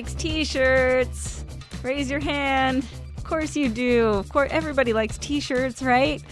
likes 0.00 0.14
t-shirts? 0.14 1.44
Raise 1.82 2.10
your 2.10 2.20
hand. 2.20 2.86
Of 3.18 3.24
course 3.24 3.54
you 3.54 3.68
do. 3.68 4.06
Of 4.06 4.30
course 4.30 4.48
everybody 4.50 4.94
likes 4.94 5.18
t-shirts, 5.18 5.82
right? 5.82 6.22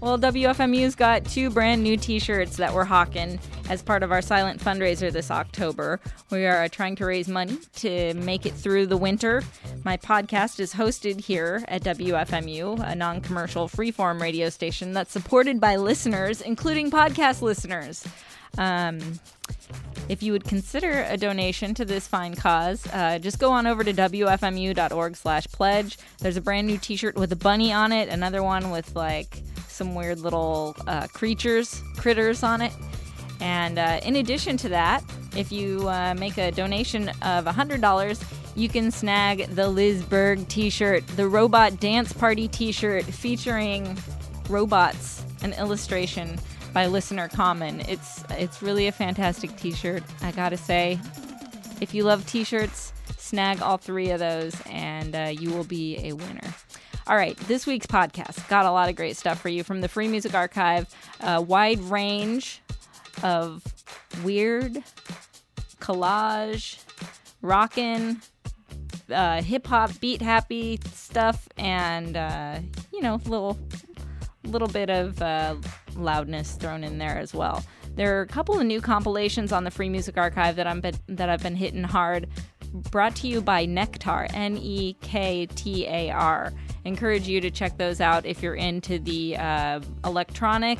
Well, 0.00 0.18
WFMU's 0.18 0.94
got 0.94 1.26
two 1.26 1.50
brand 1.50 1.82
new 1.82 1.98
t 1.98 2.20
shirts 2.20 2.56
that 2.56 2.72
we're 2.72 2.84
hawking 2.84 3.38
as 3.68 3.82
part 3.82 4.02
of 4.02 4.12
our 4.12 4.22
silent 4.22 4.62
fundraiser 4.62 5.12
this 5.12 5.30
October. 5.30 6.00
We 6.30 6.46
are 6.46 6.70
trying 6.70 6.96
to 6.96 7.04
raise 7.04 7.28
money 7.28 7.58
to 7.76 8.14
make 8.14 8.46
it 8.46 8.54
through 8.54 8.86
the 8.86 8.96
winter. 8.96 9.42
My 9.84 9.98
podcast 9.98 10.58
is 10.58 10.72
hosted 10.72 11.20
here 11.20 11.64
at 11.68 11.82
WFMU, 11.82 12.80
a 12.80 12.94
non 12.94 13.20
commercial 13.20 13.68
freeform 13.68 14.22
radio 14.22 14.48
station 14.48 14.94
that's 14.94 15.12
supported 15.12 15.60
by 15.60 15.76
listeners, 15.76 16.40
including 16.40 16.90
podcast 16.90 17.42
listeners. 17.42 18.06
Um, 18.56 19.20
if 20.08 20.22
you 20.22 20.32
would 20.32 20.44
consider 20.44 21.04
a 21.08 21.16
donation 21.16 21.74
to 21.74 21.84
this 21.84 22.08
fine 22.08 22.34
cause, 22.34 22.86
uh, 22.92 23.18
just 23.18 23.38
go 23.38 23.52
on 23.52 23.66
over 23.66 23.84
to 23.84 23.92
wfmu.org 23.92 25.16
slash 25.16 25.46
pledge. 25.48 25.98
There's 26.18 26.36
a 26.36 26.40
brand 26.40 26.66
new 26.66 26.78
t-shirt 26.78 27.16
with 27.16 27.30
a 27.32 27.36
bunny 27.36 27.72
on 27.72 27.92
it, 27.92 28.08
another 28.08 28.42
one 28.42 28.70
with 28.70 28.96
like 28.96 29.42
some 29.68 29.94
weird 29.94 30.20
little 30.20 30.74
uh, 30.86 31.08
creatures, 31.08 31.82
critters 31.96 32.42
on 32.42 32.62
it. 32.62 32.72
And 33.40 33.78
uh, 33.78 34.00
in 34.02 34.16
addition 34.16 34.56
to 34.58 34.70
that, 34.70 35.04
if 35.36 35.52
you 35.52 35.88
uh, 35.88 36.14
make 36.18 36.38
a 36.38 36.50
donation 36.50 37.10
of 37.22 37.44
$100, 37.44 38.24
you 38.56 38.68
can 38.68 38.90
snag 38.90 39.46
the 39.54 39.68
Liz 39.68 40.02
Berg 40.02 40.48
t 40.48 40.70
shirt, 40.70 41.06
the 41.08 41.28
Robot 41.28 41.78
Dance 41.78 42.12
Party 42.12 42.48
t 42.48 42.72
shirt 42.72 43.04
featuring 43.04 43.96
robots, 44.48 45.24
an 45.42 45.52
illustration 45.52 46.40
by 46.78 46.86
Listener 46.86 47.26
Common. 47.26 47.80
It's, 47.88 48.22
it's 48.30 48.62
really 48.62 48.86
a 48.86 48.92
fantastic 48.92 49.56
t 49.56 49.72
shirt, 49.72 50.00
I 50.22 50.30
gotta 50.30 50.56
say. 50.56 51.00
If 51.80 51.92
you 51.92 52.04
love 52.04 52.24
t 52.24 52.44
shirts, 52.44 52.92
snag 53.16 53.60
all 53.60 53.78
three 53.78 54.10
of 54.10 54.20
those 54.20 54.54
and 54.66 55.16
uh, 55.16 55.32
you 55.36 55.50
will 55.50 55.64
be 55.64 55.98
a 56.06 56.12
winner. 56.12 56.54
All 57.08 57.16
right, 57.16 57.36
this 57.48 57.66
week's 57.66 57.88
podcast 57.88 58.48
got 58.48 58.64
a 58.64 58.70
lot 58.70 58.88
of 58.88 58.94
great 58.94 59.16
stuff 59.16 59.40
for 59.40 59.48
you 59.48 59.64
from 59.64 59.80
the 59.80 59.88
Free 59.88 60.06
Music 60.06 60.34
Archive, 60.34 60.86
a 61.18 61.42
wide 61.42 61.80
range 61.80 62.62
of 63.24 63.64
weird, 64.22 64.80
collage, 65.80 66.80
rockin', 67.42 68.22
uh, 69.10 69.42
hip 69.42 69.66
hop, 69.66 69.98
beat 69.98 70.22
happy 70.22 70.78
stuff, 70.92 71.48
and 71.56 72.16
uh, 72.16 72.60
you 72.92 73.02
know, 73.02 73.20
little 73.24 73.58
little 74.44 74.68
bit 74.68 74.90
of 74.90 75.20
uh, 75.20 75.56
loudness 75.98 76.52
thrown 76.52 76.84
in 76.84 76.98
there 76.98 77.18
as 77.18 77.34
well. 77.34 77.64
There 77.96 78.18
are 78.18 78.22
a 78.22 78.26
couple 78.26 78.58
of 78.58 78.64
new 78.64 78.80
compilations 78.80 79.52
on 79.52 79.64
the 79.64 79.70
Free 79.70 79.88
Music 79.88 80.16
Archive 80.16 80.56
that 80.56 80.66
I'm 80.66 80.80
been, 80.80 80.94
that 81.08 81.28
I've 81.28 81.42
been 81.42 81.56
hitting 81.56 81.84
hard. 81.84 82.28
Brought 82.90 83.16
to 83.16 83.28
you 83.28 83.40
by 83.40 83.66
Nektar, 83.66 84.28
N 84.34 84.58
E 84.58 84.94
K 85.00 85.46
T 85.46 85.86
A 85.86 86.10
R 86.10 86.52
encourage 86.84 87.28
you 87.28 87.40
to 87.40 87.50
check 87.50 87.76
those 87.78 88.00
out 88.00 88.26
if 88.26 88.42
you're 88.42 88.54
into 88.54 88.98
the 88.98 89.36
uh, 89.36 89.80
electronic 90.04 90.78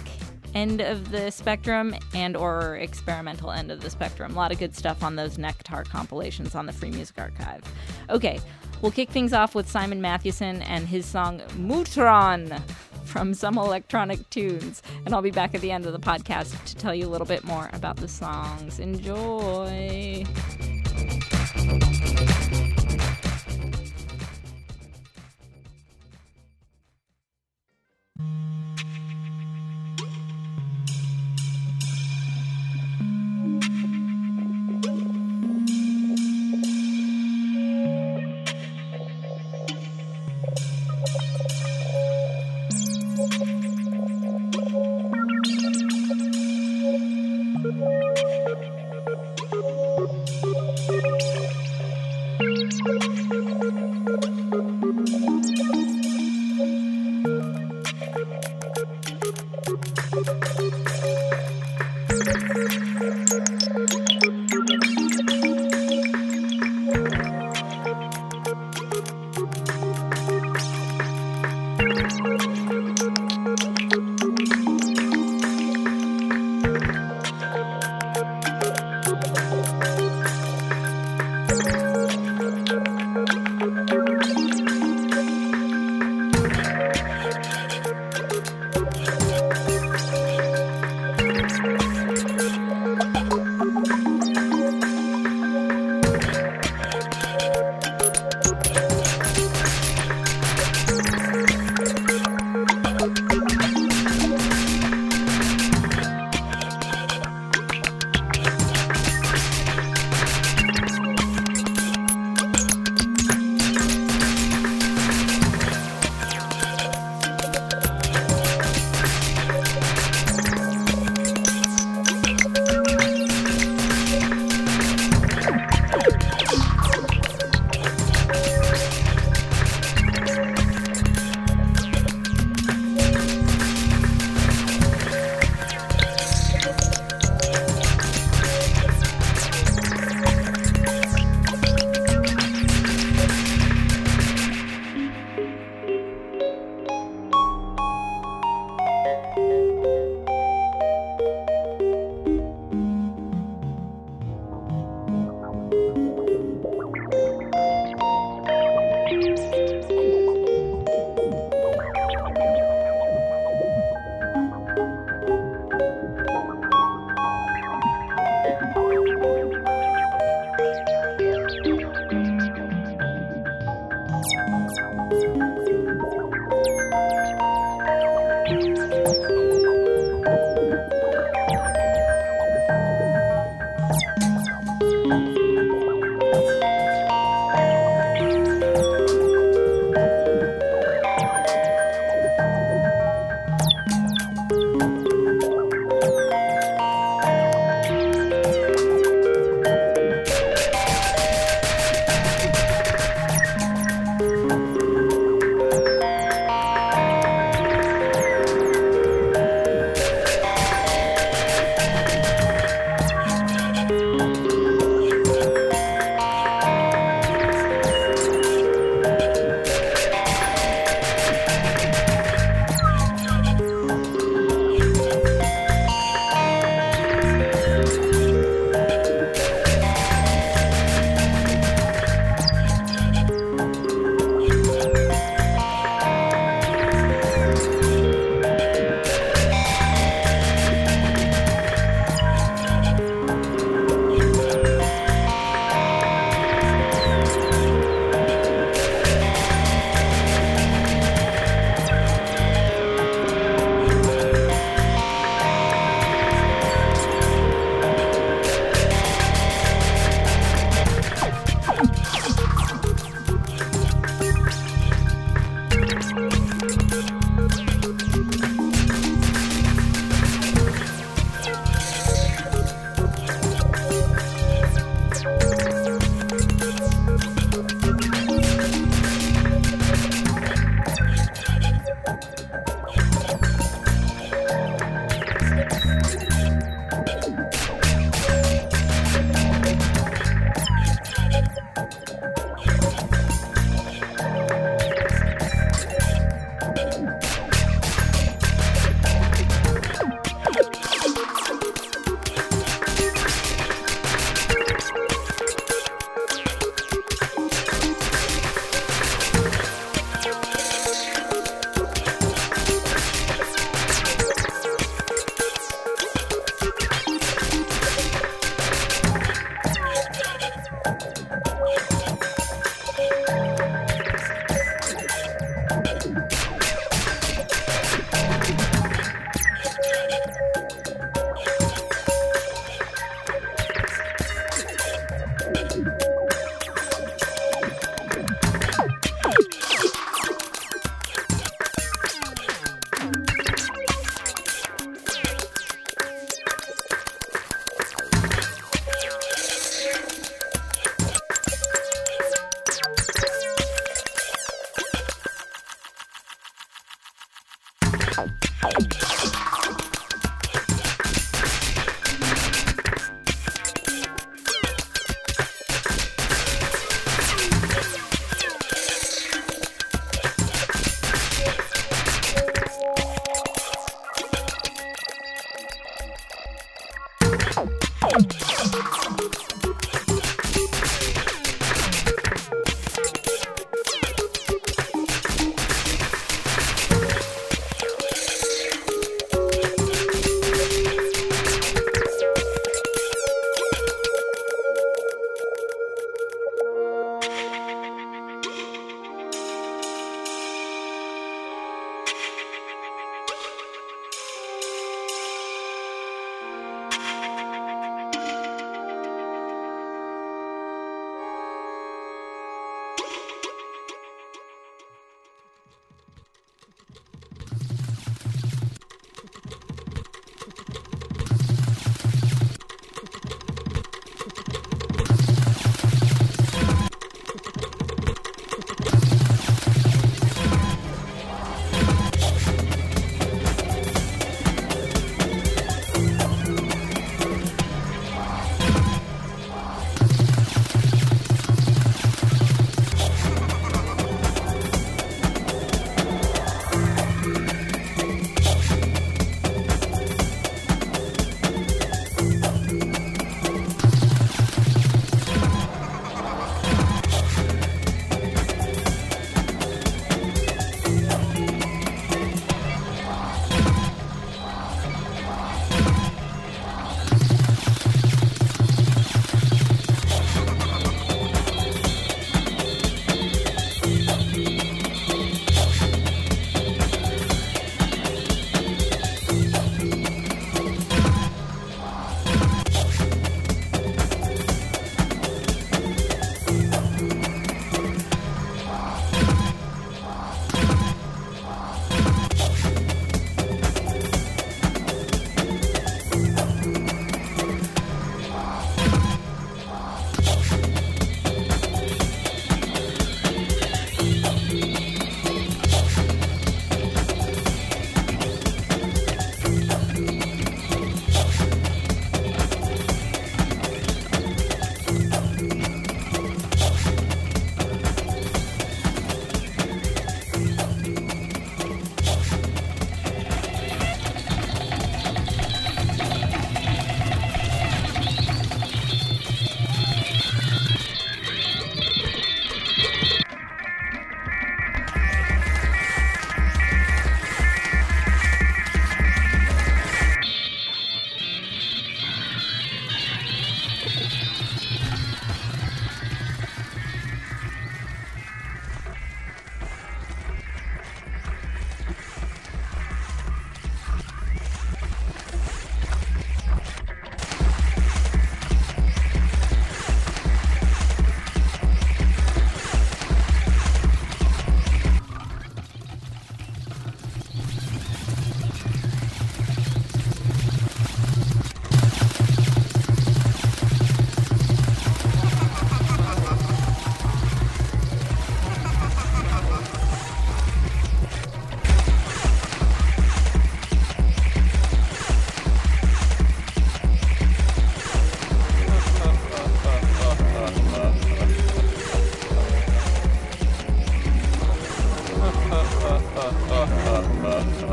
end 0.55 0.81
of 0.81 1.11
the 1.11 1.31
spectrum 1.31 1.95
and 2.15 2.37
or 2.37 2.77
experimental 2.77 3.51
end 3.51 3.71
of 3.71 3.81
the 3.81 3.91
spectrum. 3.91 4.33
A 4.33 4.35
lot 4.35 4.51
of 4.51 4.59
good 4.59 4.75
stuff 4.75 5.03
on 5.03 5.17
those 5.17 5.37
Nektar 5.37 5.85
compilations 5.85 6.55
on 6.55 6.67
the 6.67 6.73
Free 6.73 6.91
Music 6.91 7.19
Archive. 7.19 7.63
Okay, 8.11 8.41
We'll 8.81 8.93
kick 8.93 9.11
things 9.11 9.33
off 9.33 9.55
with 9.55 9.69
Simon 9.69 10.01
Mathewson 10.01 10.63
and 10.63 10.87
his 10.87 11.05
song 11.05 11.41
Mutron 11.57 12.63
from 13.05 13.35
some 13.35 13.59
electronic 13.59 14.29
tunes. 14.31 14.83
And 15.05 15.15
I'll 15.15 15.23
be 15.23 15.31
back 15.31 15.55
at 15.55 15.61
the 15.61 15.73
end 15.73 15.87
of 15.87 15.93
the 15.93 15.99
podcast 15.99 16.65
to 16.65 16.77
tell 16.77 16.95
you 16.95 17.07
a 17.07 17.11
little 17.11 17.27
bit 17.27 17.43
more 17.45 17.71
about 17.73 17.97
the 17.97 18.09
songs. 18.09 18.79
Enjoy. 18.79 20.25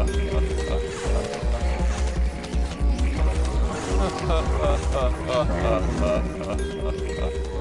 Stupid 0.03 0.35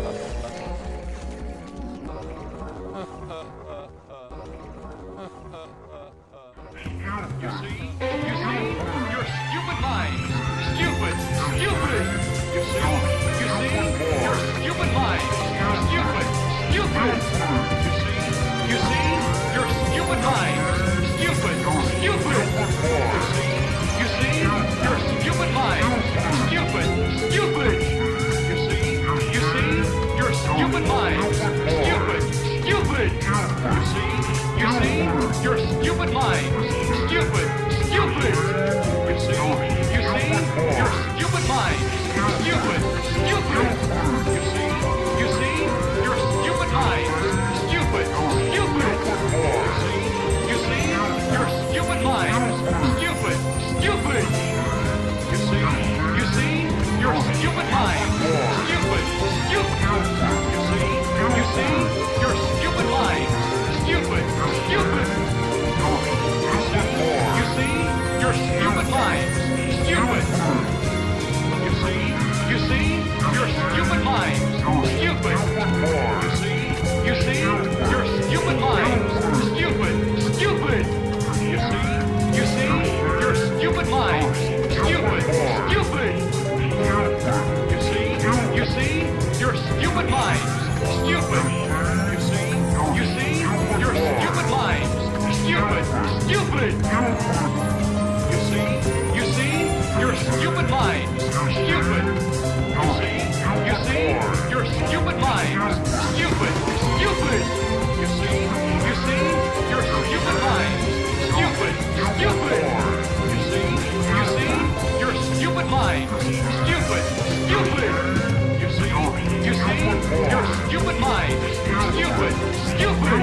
Stupid. 122.74 123.22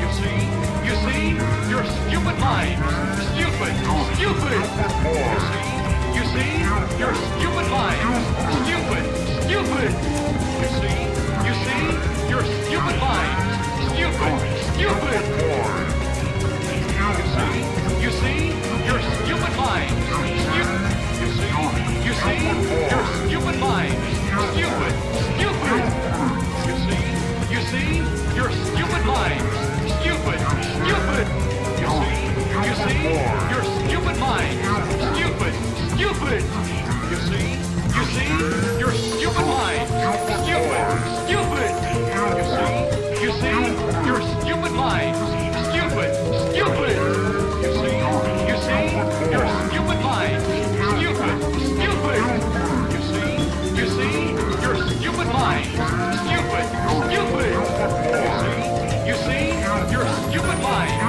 You 0.00 0.08
see? 0.12 0.44
You 0.84 0.94
see? 1.04 1.24
Your 1.70 1.84
stupid 1.84 2.36
minds. 2.38 2.84
Stupid. 3.32 3.72
Stupid. 4.12 4.60
You 4.92 5.40
see? 5.48 5.72
You 6.12 6.24
see? 6.32 6.52
Your 7.00 7.14
stupid 7.14 7.66
minds. 7.72 8.20
Stupid. 8.60 9.04
Stupid. 9.44 9.90
You 10.60 10.68
see? 10.76 11.00
You 11.46 11.54
see? 11.64 11.84
Your 12.28 12.44
stupid 12.44 12.96
minds. 13.00 13.56
Stupid. 13.88 14.34
Stupid. 14.76 15.22
You 16.84 17.30
see? 17.32 17.64
You 18.04 18.10
see? 18.20 18.52
Your 18.84 19.00
stupid 19.00 19.54
minds. 19.56 19.96
Stupid. 20.12 20.84
You 21.16 21.30
see? 21.32 21.56
You 22.04 22.12
see? 22.12 22.40
Your 22.84 23.04
stupid. 23.24 23.56
Stupid. 24.52 24.92
Stupid. 25.36 25.53
See? 32.84 33.02
Your 33.50 33.64
stupid 33.64 34.16
minds. 34.18 34.60
Stupid. 35.16 35.54
Stupid. 35.94 36.42
You 37.10 37.18
see? 37.28 37.48
You 37.96 38.04
see? 38.12 38.30
Your 38.78 38.92
stupid 38.92 39.46
mind. 39.46 39.88
Stupid. 40.44 40.84
Stupid. 41.24 41.70
You 42.36 42.44
see? 42.54 42.74
You 43.24 43.30
see? 43.40 43.60
Your 44.08 44.20
stupid 44.20 44.72
minds. 44.72 45.18
Stupid. 45.70 46.10
Stupid. 46.52 46.96
You 47.64 47.70
see? 47.80 47.96
You 48.48 48.56
see? 48.66 48.84
Your 49.32 49.46
stupid 49.64 50.00
minds. 50.04 50.44
Stupid. 50.98 51.34
Stupid. 51.72 52.20
You 52.92 53.00
see? 53.10 53.32
You 53.78 53.86
see? 53.96 54.16
Your 54.64 54.76
stupid 54.76 55.28
minds. 55.32 55.70
Stupid. 56.20 56.64
Stupid. 57.08 57.50
You 58.24 58.34
see? 58.40 58.60
You 59.08 59.16
see? 59.24 59.44
Your 59.92 60.04
stupid 60.28 60.58
minds. 60.62 61.03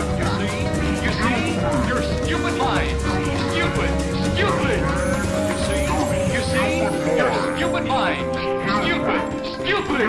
You 0.00 0.26
see? 0.40 0.56
You 1.04 1.12
see? 1.12 1.60
Your 1.88 2.00
stupid 2.00 2.56
minds. 2.56 3.02
Stupid. 3.52 3.90
Stupid. 4.32 4.80
You 5.50 5.56
see? 5.68 5.84
You 6.32 6.40
see? 6.40 6.72
Your 7.20 7.30
stupid 7.52 7.84
minds. 7.84 8.38
Stupid. 8.80 9.20
Stupid. 9.60 10.08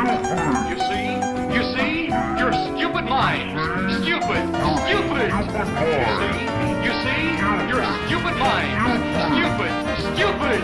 You 0.71 0.77
see? 0.87 1.19
You 1.51 1.63
see? 1.75 2.07
Your 2.39 2.51
stupid 2.53 3.05
minds. 3.05 3.59
Stupid. 3.99 4.43
Stupid. 4.87 5.29
You 5.51 6.11
see? 6.19 6.39
You 6.85 6.93
see? 7.03 7.23
Your 7.67 7.83
stupid 8.07 8.35
minds. 8.39 8.95
Stupid. 9.27 9.73
Stupid. 10.15 10.59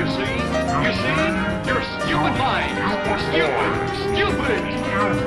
You 0.00 0.06
see? 0.16 0.36
You 0.84 0.92
see? 1.00 1.24
Your 1.64 1.80
stupid 1.96 2.34
minds. 2.36 2.76
Stupid. 3.24 3.72
Stupid. 4.04 4.60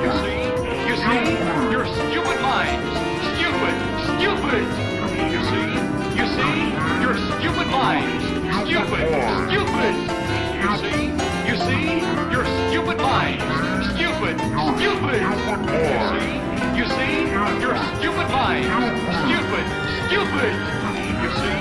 You 0.04 0.10
see? 0.22 0.40
You 0.88 0.94
see? 1.02 1.26
Your 1.72 1.84
stupid 1.86 2.38
minds. 2.40 3.13
Stupid. 3.54 3.76
Stupid. 4.18 4.66
You 5.30 5.40
see? 5.46 5.70
You 6.18 6.26
see? 6.34 6.54
Your 6.98 7.14
stupid 7.14 7.68
minds. 7.70 8.24
Stupid. 8.66 9.06
Stupid. 9.46 9.94
You 10.58 10.70
see? 10.82 11.14
You 11.46 11.54
see? 11.62 12.02
Your 12.34 12.44
stupid 12.66 12.98
minds. 12.98 13.46
Stupid. 13.94 14.34
Stupid. 14.74 15.22
You 15.70 16.02
see? 16.10 16.34
You 16.74 16.86
see? 16.98 17.14
Your 17.62 17.76
stupid 17.94 18.28
minds. 18.34 18.66
Stupid. 19.22 19.66
Stupid. 20.10 20.54
You 21.22 21.30
see? 21.38 21.58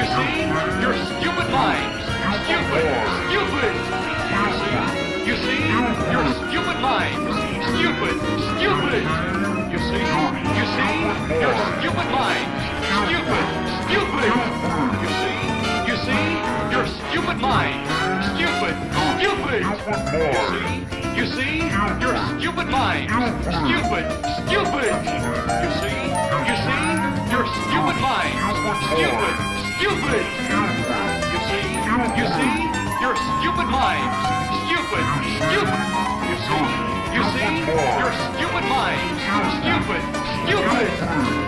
You 0.00 0.04
see? 0.16 0.48
Your 0.80 0.96
stupid 0.96 1.48
minds. 1.52 2.08
Stupid. 2.48 2.88
Stupid. 3.28 3.72
You 4.40 4.48
see? 4.56 4.80
You 5.28 5.36
see? 5.44 5.60
Your 6.08 6.24
stupid 6.40 6.78
minds. 6.80 7.36
Stupid. 7.68 8.16
Stupid. 8.56 9.04
You 9.70 9.78
see? 9.78 10.33
See? 10.74 10.98
Your 11.38 11.54
stupid 11.54 12.08
minds. 12.10 12.50
Stupid. 13.06 13.46
Stupid. 13.86 14.32
You 15.02 15.08
see? 15.22 15.38
You 15.86 15.96
see? 16.02 16.26
Your 16.74 16.84
stupid 16.86 17.38
minds. 17.38 17.86
Stupid. 18.34 18.74
Stupid. 19.14 19.62
You 19.62 20.34
see? 20.50 20.94
You 21.14 21.26
see? 21.30 21.62
Your 22.02 22.14
stupid 22.26 22.68
minds. 22.74 23.12
Stupid. 23.54 24.04
Stupid. 24.42 24.90
You 25.62 25.70
see? 25.78 26.00
You 26.42 26.56
see? 26.66 26.82
Your 27.30 27.46
stupid 27.46 27.98
minds. 28.02 28.42
Stupid. 28.90 29.34
Stupid. 29.78 30.26
You 31.30 31.46
see? 31.46 31.70
You 32.18 32.26
see? 32.34 32.54
Your 32.98 33.14
stupid 33.14 33.68
minds. 33.70 34.16
Stupid. 34.66 35.04
Stupid. 35.38 35.82
You 36.26 36.36
see? 36.42 36.66
You 37.14 37.22
see? 37.30 37.62
Your 38.02 38.12
stupid 38.26 38.64
minds. 38.66 39.22
Stupid. 39.62 40.23
Stupid. 40.44 40.88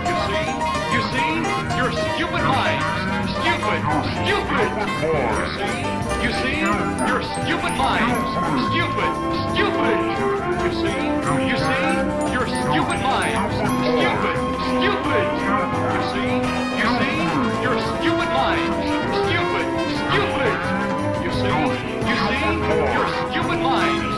You 0.08 0.16
see? 0.24 0.48
You 0.94 1.00
see? 1.12 1.32
Your 1.76 1.92
stupid 1.92 2.44
minds. 2.48 3.28
Stupid. 3.36 3.80
Stupid. 4.24 4.70
You 4.72 5.52
see? 5.52 5.84
You 6.24 6.32
see? 6.32 6.56
Your 7.04 7.20
stupid 7.20 7.74
minds. 7.76 8.24
Stupid. 8.72 9.12
Stupid. 9.52 10.00
You 10.64 10.72
see? 10.80 11.12
You 11.44 11.56
see? 11.60 11.84
Your 12.32 12.46
stupid 12.48 13.00
minds. 13.04 13.52
Stupid. 13.84 14.36
Stupid. 14.64 15.26
You 15.92 16.02
see? 16.08 16.40
You 16.80 16.88
see? 16.96 17.20
Your 17.60 17.76
stupid 17.76 18.30
minds. 18.32 18.80
Stupid. 19.28 19.66
Stupid. 20.08 20.56
You 21.20 21.30
see? 21.36 21.52
You 22.08 22.16
see? 22.24 22.48
Your 22.96 23.06
stupid 23.28 23.60
minds. 23.60 24.15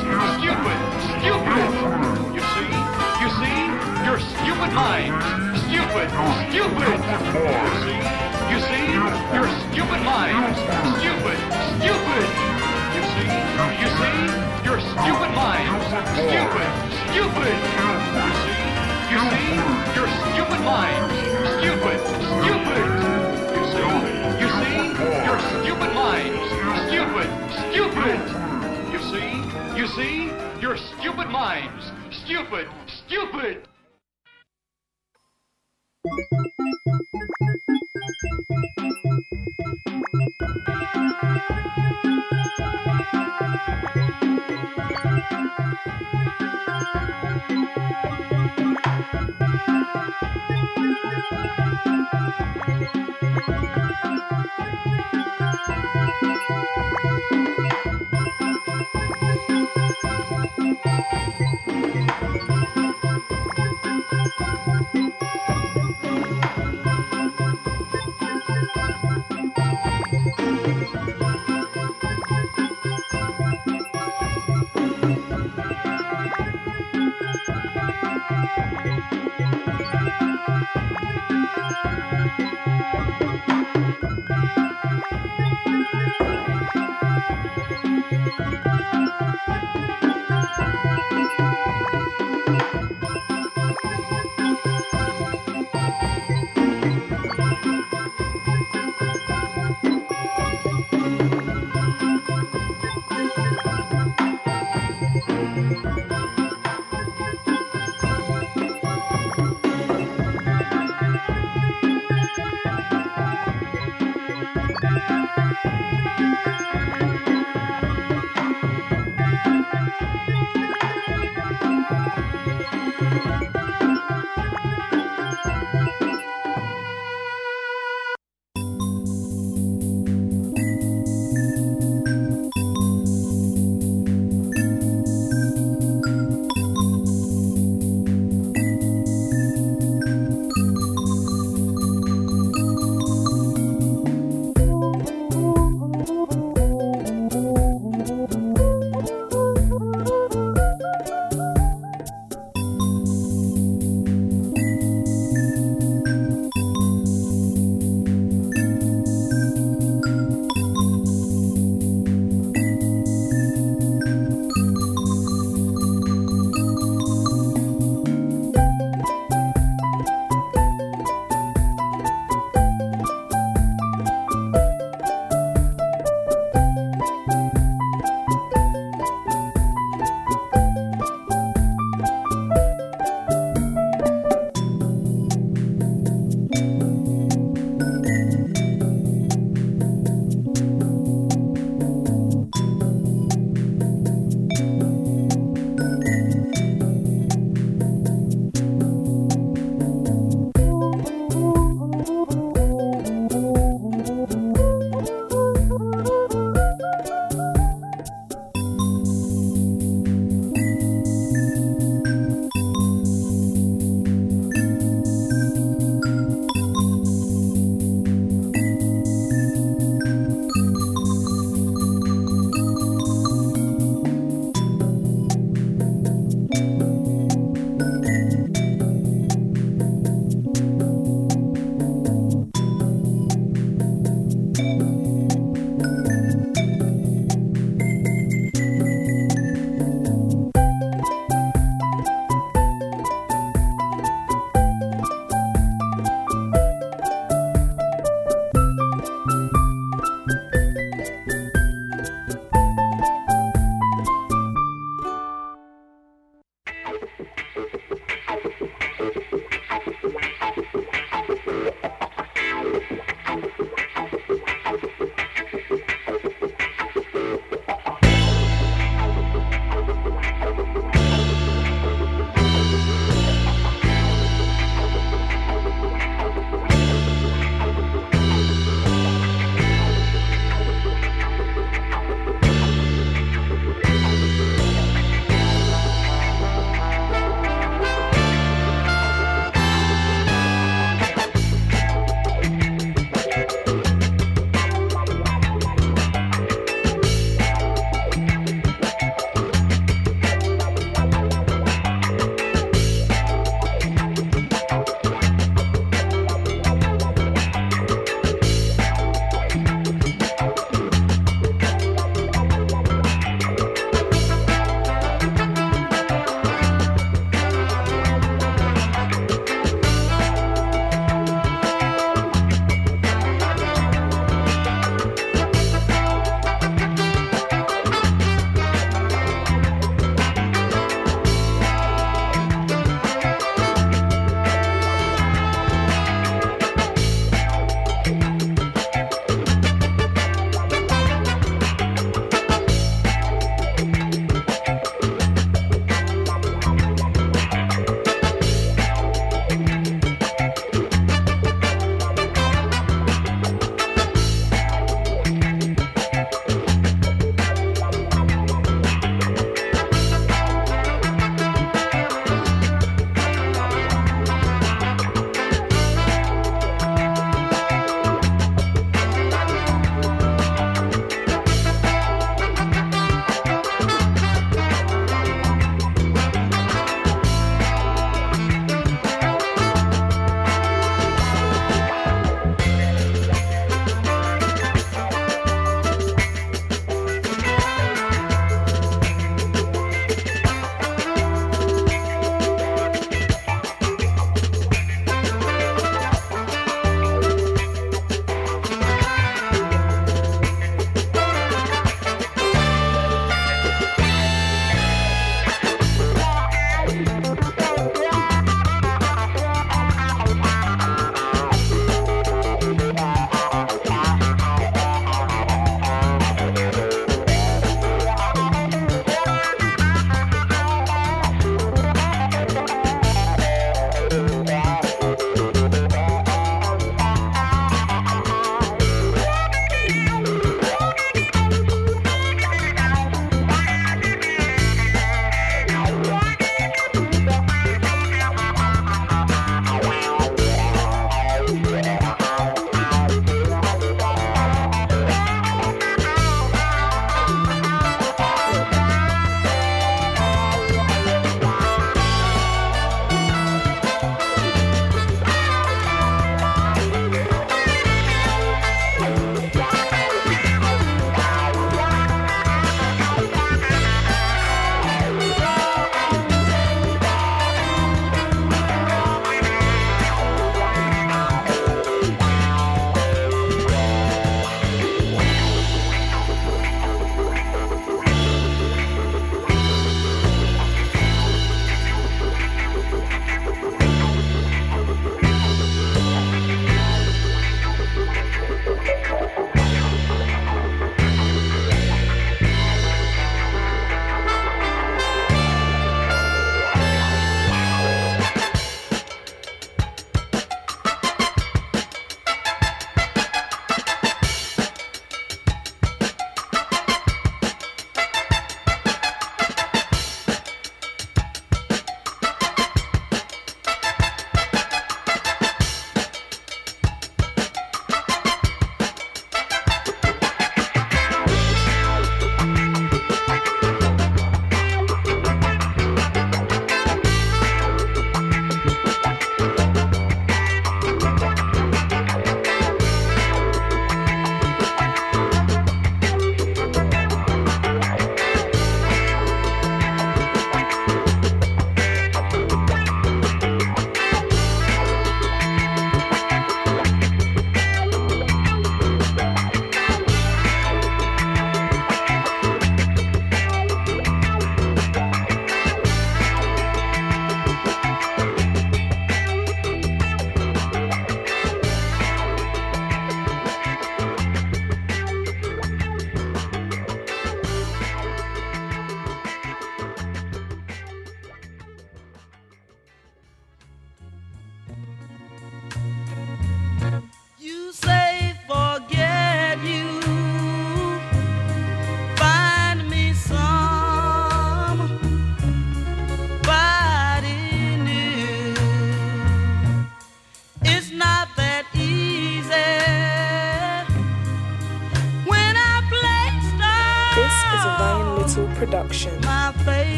Stupid! 16.18 16.70
Stupid! 17.14 17.56
You 17.78 18.34
see? 18.42 18.58
You 19.12 19.18
see? 19.30 19.54
Your 19.94 20.08
stupid 20.18 20.62
minds. 20.66 21.14
Stupid! 21.58 21.98
Stupid! 22.42 22.84
You 23.54 23.62
see? 23.70 23.92
You 24.42 24.48
see? 24.58 24.82
Your 25.26 25.38
stupid! 25.38 25.78
Stupid! 26.88 27.28
Stupid! 27.70 28.18
You 28.92 29.00
see? 29.10 29.30
You 29.78 29.86
see? 29.86 30.14
Your 30.60 30.76
stupid 30.76 31.28
minds! 31.30 31.92
Stupid! 32.10 32.68
stupid. 33.06 33.68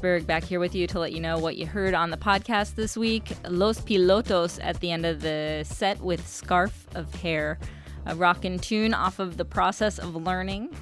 Back 0.00 0.44
here 0.44 0.60
with 0.60 0.74
you 0.74 0.86
to 0.86 0.98
let 0.98 1.12
you 1.12 1.20
know 1.20 1.38
what 1.38 1.56
you 1.56 1.66
heard 1.66 1.94
on 1.94 2.10
the 2.10 2.16
podcast 2.16 2.74
this 2.74 2.96
week. 2.96 3.32
Los 3.48 3.80
Pilotos 3.80 4.58
at 4.62 4.80
the 4.80 4.90
end 4.90 5.06
of 5.06 5.20
the 5.20 5.64
set 5.66 6.00
with 6.00 6.26
Scarf 6.26 6.86
of 6.94 7.14
Hair, 7.14 7.58
a 8.06 8.14
rockin' 8.14 8.58
tune 8.58 8.92
off 8.92 9.18
of 9.18 9.36
the 9.36 9.44
process 9.44 9.98
of 9.98 10.14
learning. 10.14 10.74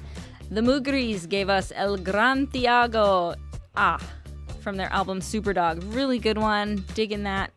The 0.49 0.61
Mugris 0.61 1.27
gave 1.29 1.49
us 1.49 1.71
El 1.75 1.97
Gran 1.97 2.47
Tiago, 2.47 3.35
ah, 3.75 3.99
from 4.61 4.77
their 4.77 4.91
album 4.91 5.19
Superdog. 5.19 5.93
Really 5.93 6.19
good 6.19 6.37
one, 6.37 6.83
digging 6.93 7.23
that. 7.23 7.51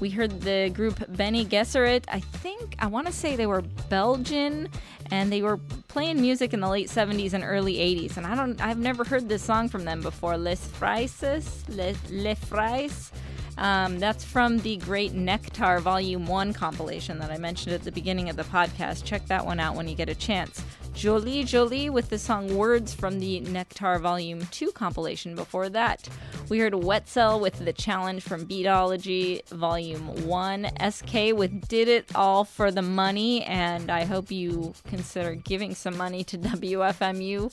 We 0.00 0.10
heard 0.10 0.40
the 0.40 0.70
group 0.74 1.04
Bene 1.16 1.44
Gesserit. 1.44 2.04
I 2.08 2.20
think, 2.20 2.76
I 2.78 2.86
want 2.86 3.06
to 3.06 3.12
say 3.12 3.36
they 3.36 3.46
were 3.46 3.62
Belgian 3.88 4.68
and 5.10 5.30
they 5.30 5.42
were 5.42 5.58
playing 5.88 6.20
music 6.20 6.52
in 6.52 6.60
the 6.60 6.68
late 6.68 6.88
70s 6.88 7.32
and 7.32 7.44
early 7.44 7.74
80s. 7.74 8.16
And 8.16 8.26
I 8.26 8.34
don't, 8.34 8.60
I've 8.60 8.78
never 8.78 9.04
heard 9.04 9.28
this 9.28 9.42
song 9.42 9.68
from 9.68 9.84
them 9.84 10.00
before. 10.00 10.36
Les 10.36 10.66
Fraises, 10.66 11.64
Les, 11.68 11.96
Les 12.10 12.34
Frais. 12.34 13.12
Um, 13.56 14.00
that's 14.00 14.24
from 14.24 14.58
the 14.58 14.76
Great 14.78 15.12
Nektar 15.12 15.80
Volume 15.80 16.26
1 16.26 16.52
compilation 16.54 17.18
that 17.20 17.30
I 17.30 17.38
mentioned 17.38 17.74
at 17.74 17.84
the 17.84 17.92
beginning 17.92 18.28
of 18.28 18.36
the 18.36 18.42
podcast. 18.44 19.04
Check 19.04 19.26
that 19.26 19.46
one 19.46 19.60
out 19.60 19.76
when 19.76 19.86
you 19.86 19.94
get 19.94 20.08
a 20.08 20.14
chance. 20.14 20.64
Jolie 20.94 21.42
Jolie 21.42 21.90
with 21.90 22.08
the 22.08 22.18
song 22.18 22.56
Words 22.56 22.94
from 22.94 23.18
the 23.18 23.40
Nektar 23.40 24.00
Volume 24.00 24.46
2 24.46 24.70
compilation 24.72 25.34
before 25.34 25.68
that. 25.68 26.08
We 26.48 26.60
heard 26.60 26.74
Wetzel 26.74 27.40
with 27.40 27.58
the 27.58 27.72
challenge 27.72 28.22
from 28.22 28.46
Beatology 28.46 29.46
Volume 29.48 30.26
1. 30.26 30.68
SK 30.90 31.36
with 31.36 31.66
Did 31.68 31.88
It 31.88 32.14
All 32.14 32.44
for 32.44 32.70
the 32.70 32.80
Money, 32.80 33.42
and 33.42 33.90
I 33.90 34.04
hope 34.04 34.30
you 34.30 34.72
consider 34.86 35.34
giving 35.34 35.74
some 35.74 35.96
money 35.96 36.22
to 36.24 36.38
WFMU 36.38 37.52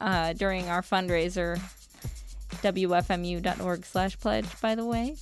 uh, 0.00 0.32
during 0.32 0.68
our 0.68 0.82
fundraiser. 0.82 1.60
WFMU.org 2.62 3.84
slash 3.84 4.18
pledge, 4.18 4.60
by 4.60 4.74
the 4.74 4.84
way. 4.84 5.16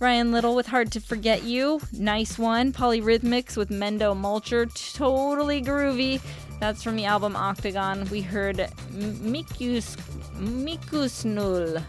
Ryan 0.00 0.32
Little 0.32 0.56
with 0.56 0.66
Hard 0.66 0.90
to 0.92 1.00
Forget 1.00 1.44
You. 1.44 1.80
Nice 1.92 2.38
one. 2.38 2.72
Polyrhythmics 2.72 3.56
with 3.56 3.68
Mendo 3.68 4.16
Mulcher. 4.16 4.66
Totally 4.94 5.62
groovy. 5.62 6.20
That's 6.64 6.82
from 6.82 6.96
the 6.96 7.04
album 7.04 7.36
Octagon. 7.36 8.08
We 8.08 8.22
heard 8.22 8.56
Mikus 8.56 9.98
Mikusnul. 10.38 11.84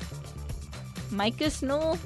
Mikusnul? 1.11 1.97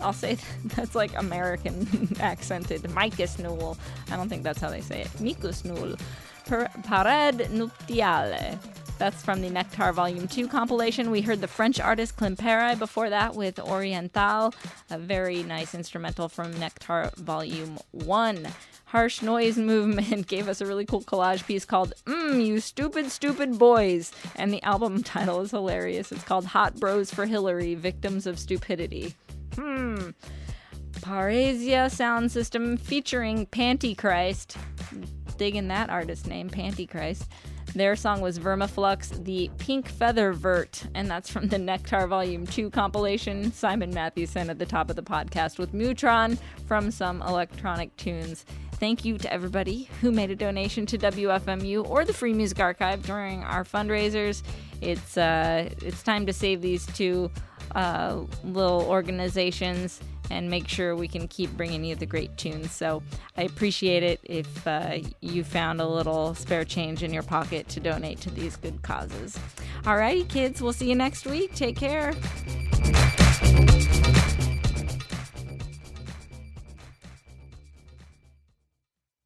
I'll 0.00 0.12
say 0.12 0.36
that's 0.64 0.96
like 0.96 1.16
American 1.16 1.86
accented. 2.20 2.82
Mikusnul. 2.82 3.78
I 4.10 4.16
don't 4.16 4.28
think 4.28 4.42
that's 4.42 4.60
how 4.60 4.70
they 4.70 4.80
say 4.80 5.02
it. 5.02 5.08
Mikusnul. 5.18 6.00
Pared 6.46 7.48
Nuptiale. 7.52 8.58
That's 8.98 9.22
from 9.22 9.40
the 9.40 9.48
Nektar 9.48 9.94
Volume 9.94 10.26
2 10.26 10.48
compilation. 10.48 11.12
We 11.12 11.20
heard 11.20 11.40
the 11.40 11.46
French 11.46 11.78
artist 11.78 12.16
Klimperei 12.16 12.76
before 12.76 13.08
that 13.10 13.36
with 13.36 13.60
Oriental, 13.60 14.52
a 14.90 14.98
very 14.98 15.44
nice 15.44 15.76
instrumental 15.76 16.28
from 16.28 16.52
Nektar 16.54 17.14
Volume 17.18 17.78
1. 17.92 18.48
Harsh 18.90 19.22
Noise 19.22 19.56
Movement 19.56 20.26
gave 20.26 20.48
us 20.48 20.60
a 20.60 20.66
really 20.66 20.84
cool 20.84 21.02
collage 21.02 21.46
piece 21.46 21.64
called 21.64 21.92
Mmm, 22.06 22.44
You 22.44 22.58
Stupid, 22.58 23.08
Stupid 23.12 23.56
Boys. 23.56 24.10
And 24.34 24.52
the 24.52 24.60
album 24.64 25.02
title 25.04 25.40
is 25.42 25.52
hilarious. 25.52 26.10
It's 26.10 26.24
called 26.24 26.44
Hot 26.46 26.74
Bros 26.80 27.08
for 27.14 27.24
Hillary 27.24 27.76
Victims 27.76 28.26
of 28.26 28.36
Stupidity. 28.36 29.14
Hmm. 29.54 30.10
Parasia 30.94 31.88
Sound 31.88 32.32
System 32.32 32.76
featuring 32.76 33.46
Panty 33.46 33.96
Christ. 33.96 34.56
Digging 35.36 35.68
that 35.68 35.88
artist 35.88 36.26
name, 36.26 36.50
Panty 36.50 36.90
Christ. 36.90 37.30
Their 37.76 37.94
song 37.94 38.20
was 38.20 38.40
Vermiflux, 38.40 39.24
the 39.24 39.48
Pink 39.58 39.86
Feather 39.86 40.32
Vert, 40.32 40.82
and 40.96 41.08
that's 41.08 41.30
from 41.30 41.46
the 41.46 41.58
Nektar 41.58 42.08
Volume 42.08 42.44
2 42.44 42.70
compilation. 42.70 43.52
Simon 43.52 43.94
Mathewson 43.94 44.50
at 44.50 44.58
the 44.58 44.66
top 44.66 44.90
of 44.90 44.96
the 44.96 45.02
podcast 45.02 45.58
with 45.60 45.72
Mutron 45.72 46.36
from 46.66 46.90
some 46.90 47.22
electronic 47.22 47.96
tunes. 47.96 48.44
Thank 48.80 49.04
you 49.04 49.18
to 49.18 49.30
everybody 49.30 49.90
who 50.00 50.10
made 50.10 50.30
a 50.30 50.34
donation 50.34 50.86
to 50.86 50.96
WFMU 50.96 51.86
or 51.86 52.06
the 52.06 52.14
Free 52.14 52.32
Music 52.32 52.58
Archive 52.60 53.02
during 53.02 53.44
our 53.44 53.62
fundraisers. 53.62 54.42
It's 54.80 55.18
uh, 55.18 55.68
it's 55.82 56.02
time 56.02 56.24
to 56.24 56.32
save 56.32 56.62
these 56.62 56.86
two 56.86 57.30
uh, 57.74 58.22
little 58.42 58.82
organizations 58.88 60.00
and 60.30 60.48
make 60.48 60.66
sure 60.66 60.96
we 60.96 61.08
can 61.08 61.28
keep 61.28 61.50
bringing 61.58 61.84
you 61.84 61.94
the 61.94 62.06
great 62.06 62.34
tunes. 62.38 62.72
So 62.72 63.02
I 63.36 63.42
appreciate 63.42 64.02
it 64.02 64.20
if 64.24 64.66
uh, 64.66 65.00
you 65.20 65.44
found 65.44 65.82
a 65.82 65.86
little 65.86 66.34
spare 66.34 66.64
change 66.64 67.02
in 67.02 67.12
your 67.12 67.24
pocket 67.24 67.68
to 67.68 67.80
donate 67.80 68.20
to 68.22 68.30
these 68.30 68.56
good 68.56 68.80
causes. 68.80 69.38
Alrighty, 69.82 70.26
kids, 70.26 70.62
we'll 70.62 70.72
see 70.72 70.88
you 70.88 70.94
next 70.94 71.26
week. 71.26 71.54
Take 71.54 71.76
care. 71.76 72.14